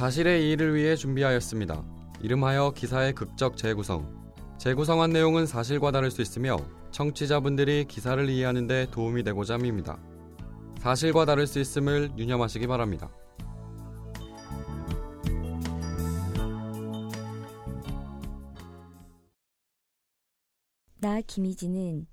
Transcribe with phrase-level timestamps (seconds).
[0.00, 1.84] 사실의 이의를 위해 준비하였습니다.
[2.22, 4.32] 이름하여 기사의 극적 재구성.
[4.56, 6.56] 재구성한 내용은 사실과 다를 수 있으며
[6.90, 10.00] 청취자분들이 기사를 이해하는 데 도움이 되고자 합니다.
[10.78, 13.10] 사실과 다를 수 있음을 유념하시기 바랍니다.
[20.98, 22.06] 나 김희진은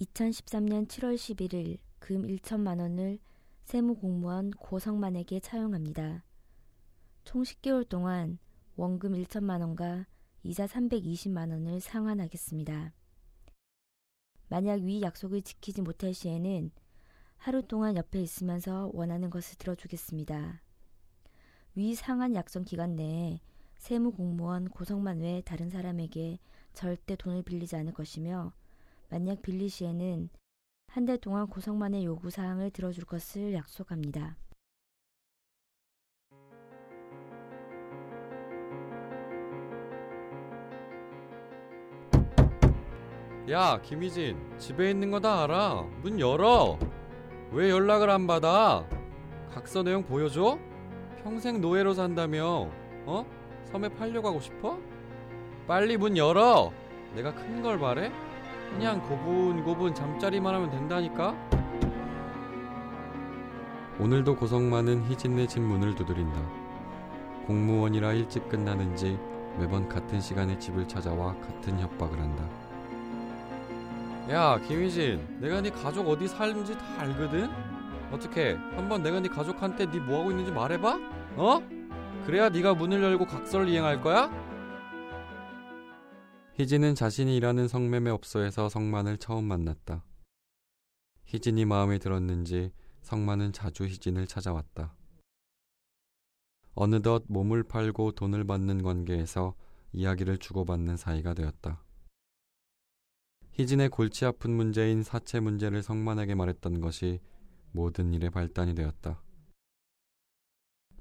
[0.00, 3.20] 2013년 7월 11일 금 1천만 원을
[3.62, 6.24] 세무공무원 고성만에게 차용합니다.
[7.28, 8.38] 총 10개월 동안
[8.76, 10.06] 원금 1천만 원과
[10.44, 12.94] 이자 320만 원을 상환하겠습니다.
[14.48, 16.70] 만약 위 약속을 지키지 못할 시에는
[17.36, 20.62] 하루 동안 옆에 있으면서 원하는 것을 들어주겠습니다.
[21.74, 23.40] 위 상한 약정 기간 내에
[23.76, 26.38] 세무 공무원 고성만 외 다른 사람에게
[26.72, 28.54] 절대 돈을 빌리지 않을 것이며
[29.10, 30.30] 만약 빌리 시에는
[30.86, 34.38] 한 달 동안 고성만의 요구 사항을 들어줄 것을 약속합니다.
[43.50, 45.84] 야, 김희진, 집에 있는 거 다 알아.
[46.02, 46.78] 문 열어.
[47.52, 48.84] 왜 연락을 안 받아?
[49.50, 50.58] 각서 내용 보여줘?
[51.22, 52.68] 평생 노예로 산다며.
[53.06, 53.24] 어?
[53.64, 54.78] 섬에 팔려가고 싶어?
[55.66, 56.70] 빨리 문 열어.
[57.14, 58.12] 내가 큰걸 바래?
[58.70, 61.34] 그냥 고분고분 잠자리만 하면 된다니까?
[63.98, 66.38] 오늘도 고성만은 희진네 집 문을 두드린다.
[67.46, 69.18] 공무원이라 일찍 끝나는지
[69.58, 72.44] 매번 같은 시간에 집을 찾아와 같은 협박을 한다.
[74.30, 77.48] 야 김희진 내가 네 가족 어디 살는지 다 알거든?
[78.12, 80.98] 어떻게 한번 내가 네 가족한테 네 뭐하고 있는지 말해봐?
[81.36, 81.60] 어?
[82.26, 84.30] 그래야 네가 문을 열고 각서를 이행할 거야?
[86.56, 90.04] 희진은 자신이 일하는 성매매 업소에서 성만을 처음 만났다.
[91.24, 94.94] 희진이 마음에 들었는지 성만은 자주 희진을 찾아왔다.
[96.74, 99.54] 어느덧 몸을 팔고 돈을 받는 관계에서
[99.92, 101.82] 이야기를 주고받는 사이가 되었다
[103.58, 107.18] 희진의 골치 아픈 문제인 사채 문제를 성만에게 말했던 것이
[107.72, 109.20] 모든 일의 발단이 되었다.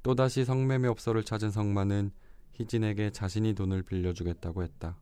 [0.01, 2.09] 또다시 성매매 업소를 찾은 성만은
[2.53, 5.00] 희진에게 자신이 돈을 빌려주겠다고 했다.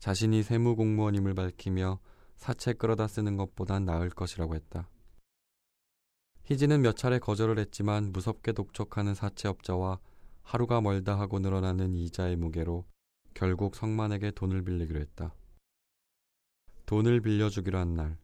[0.00, 2.00] 자신이 세무공무원임을 밝히며
[2.34, 4.90] 사채 끌어다 쓰는 것보단 나을 것이라고 했다.
[6.46, 10.00] 희진은 몇 차례 거절을 했지만 무섭게 독촉하는 사채업자와
[10.42, 12.86] 하루가 멀다 하고 늘어나는 이자의 무게로
[13.34, 15.32] 결국 성만에게 돈을 빌리기로 했다.
[16.86, 18.18] 돈을 빌려주기로 한 날,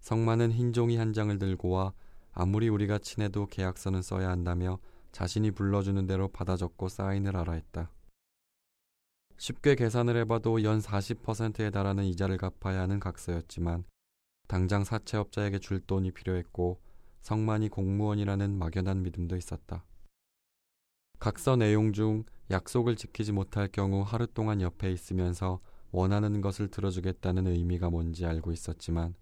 [0.00, 1.92] 성만은 흰 종이 한 장을 들고 와
[2.32, 4.78] 아무리 우리가 친해도 계약서는 써야 한다며
[5.12, 7.90] 자신이 불러주는 대로 받아 적고 사인을 하라 했다.
[9.38, 13.84] 쉽게 계산을 해봐도 연 40%에 달하는 이자를 갚아야 하는 각서였지만
[14.46, 16.80] 당장 사채업자에게 줄 돈이 필요했고
[17.22, 19.84] 성만이 공무원이라는 막연한 믿음도 있었다.
[21.18, 25.60] 각서 내용 중 약속을 지키지 못할 경우 하루 동안 옆에 있으면서
[25.94, 29.14] 원하는 것을 들어주겠다는 의미가 뭔지 알고 있었지만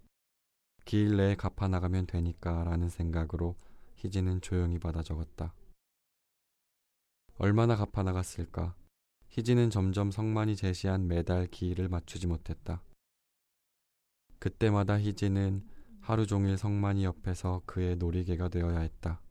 [0.85, 3.55] 기일 내에 갚아 나가면 되니까 라는 생각으로
[3.97, 5.53] 희진은 조용히 받아 적었다.
[7.37, 8.75] 얼마나 갚아 나갔을까?
[9.29, 12.81] 희진은 점점 성만이 제시한 매달 기일을 맞추지 못했다.
[14.39, 15.67] 그때마다 희진은
[16.01, 19.21] 하루 종일 성만이 옆에서 그의 놀이개가 되어야 했다.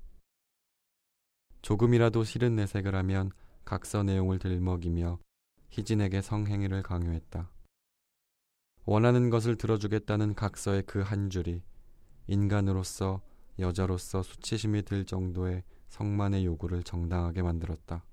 [1.62, 3.32] 조금이라도 싫은 내색을 하면
[3.64, 5.18] 각서 내용을 들먹이며
[5.72, 7.50] 희진에게 성행위를 강요했다.
[8.84, 11.62] 원하는 것을 들어주겠다는 각서의 그 한 줄이
[12.26, 13.22] 인간으로서
[13.58, 18.04] 여자로서 수치심이 들 정도의 성만의 요구를 정당하게 만들었다.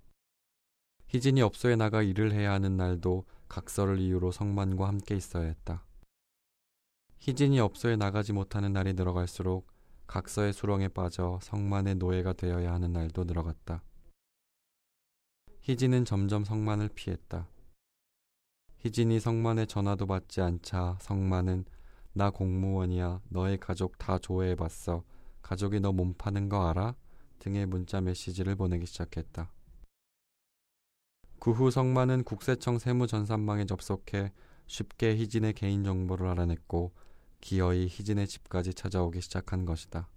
[1.07, 5.85] 희진이 업소에 나가 일을 해야 하는 날도 각서를 이유로 성만과 함께 있어야 했다.
[7.17, 9.67] 희진이 업소에 나가지 못하는 날이 늘어갈수록
[10.07, 13.83] 각서의 수렁에 빠져 성만의 노예가 되어야 하는 날도 늘어갔다.
[15.69, 17.47] 희진은 점점 성만을 피했다.
[18.79, 21.63] 희진이 성만의 전화도 받지 않자 성만은
[22.11, 25.03] 나 공무원이야 너의 가족 다 조회해봤어
[25.43, 26.95] 가족이 너 몸 파는 거 알아?
[27.37, 29.51] 등의 문자 메시지를 보내기 시작했다.
[31.39, 34.31] 그 후 성만은 국세청 세무전산망에 접속해
[34.65, 36.93] 쉽게 희진의 개인정보를 알아냈고
[37.41, 40.09] 기어이 희진의 집까지 찾아오기 시작한 것이다.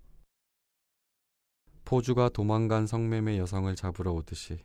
[1.85, 4.65] 포주가 도망간 성매매 여성을 잡으러 오듯이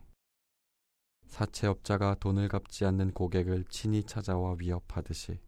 [1.28, 5.40] 사채업자가 돈을 갚지 않는 고객을 친히 찾아와 위협하듯이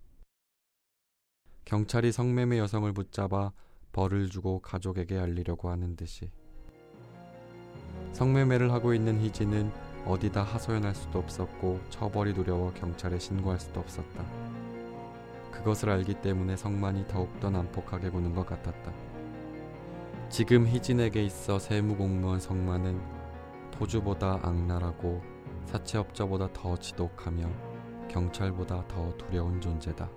[1.66, 3.52] 경찰이 성매매 여성을 붙잡아
[3.92, 6.32] 벌을 주고 가족에게 알리려고 하는 듯이
[8.14, 9.72] 성매매를 하고 있는 희진은
[10.06, 14.26] 어디다 하소연할 수도 없었고 처벌이 두려워 경찰에 신고할 수도 없었다.
[15.52, 18.94] 그것을 알기 때문에 성만이 더욱더 난폭하게 구는 것 같았다.
[20.30, 23.02] 지금 희진에게 있어 세무공무원 성만은
[23.72, 25.22] 포주보다 악랄하고
[25.66, 30.10] 사채업자보다 더 지독하며 경찰보다 더 두려운 존재다.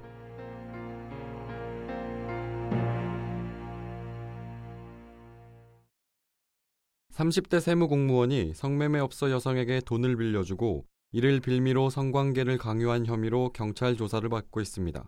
[7.13, 15.05] 30대 세무공무원이 성매매업소 여성에게 돈을 빌려주고 이를 빌미로 성관계를 강요한 혐의로 경찰 조사를 받고 있습니다.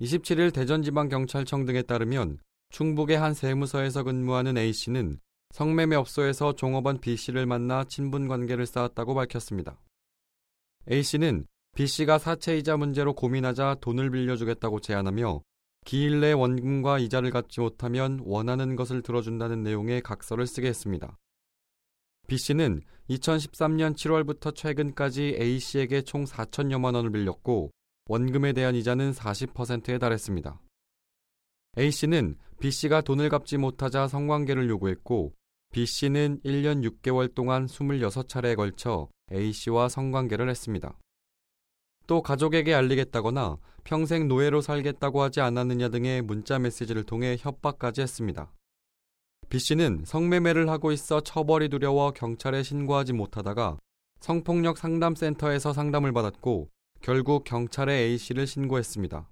[0.00, 2.38] 27일 대전지방경찰청 등에 따르면
[2.70, 5.18] 충북의 한 세무서에서 근무하는 A씨는
[5.50, 9.80] 성매매업소에서 종업원 B씨를 만나 친분 관계를 쌓았다고 밝혔습니다.
[10.90, 15.42] A씨는 B씨가 사채이자 문제로 고민하자 돈을 빌려주겠다고 제안하며
[15.84, 21.16] 기일 내 원금과 이자를 갚지 못하면 원하는 것을 들어준다는 내용의 각서를 쓰게 했습니다.
[22.28, 27.70] B씨는 2013년 7월부터 최근까지 A씨에게 총 4천여만 원을 빌렸고
[28.08, 30.60] 원금에 대한 이자는 40%에 달했습니다.
[31.78, 35.34] A씨는 B씨가 돈을 갚지 못하자 성관계를 요구했고
[35.72, 40.96] B씨는 1년 6개월 동안 26차례에 걸쳐 A씨와 성관계를 했습니다.
[42.06, 48.50] 또 가족에게 알리겠다거나 평생 노예로 살겠다고 하지 않았느냐 등의 문자 메시지를 통해 협박까지 했습니다.
[49.50, 53.78] B씨는 성매매를 하고 있어 처벌이 두려워 경찰에 신고하지 못하다가
[54.20, 56.70] 성폭력 상담센터에서 상담을 받았고
[57.02, 59.28] 결국 경찰에 A씨를 신고했습니다.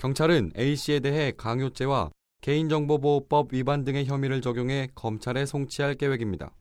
[0.00, 2.10] 경찰은 A씨에 대해 강요죄와
[2.40, 6.54] 개인정보보호법 위반 등의 혐의를 적용해 검찰에 송치할 계획입니다.